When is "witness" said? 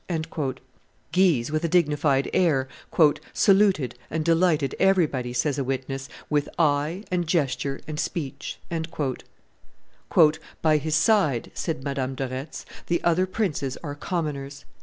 5.63-6.09